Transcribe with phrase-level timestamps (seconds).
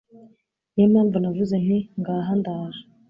[0.73, 2.81] ni yo mpamvu navuze nti Ngaha ndaje